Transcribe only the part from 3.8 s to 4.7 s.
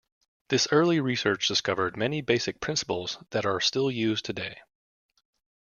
used today.